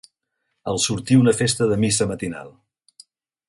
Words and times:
Al 0.71 0.79
sortir 0.85 1.17
una 1.23 1.35
festa 1.41 1.69
de 1.73 1.79
missa 1.85 2.09
matinal 2.13 2.51